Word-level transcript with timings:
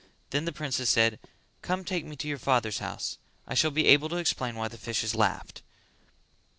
Then 0.31 0.45
the 0.45 0.51
princess 0.51 0.89
said 0.89 1.19
"Come 1.61 1.83
take 1.85 2.03
me 2.05 2.15
to 2.15 2.27
your 2.27 2.39
father's 2.39 2.79
house: 2.79 3.19
I 3.45 3.53
shall 3.53 3.69
be 3.69 3.85
able 3.85 4.09
to 4.09 4.15
explain 4.17 4.55
why 4.55 4.67
the 4.67 4.79
fishes 4.79 5.13
laughed." 5.13 5.61